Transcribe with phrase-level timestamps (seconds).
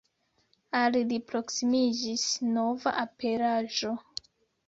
[0.77, 2.23] Al li proksimiĝis
[2.55, 3.93] nova aperaĵo.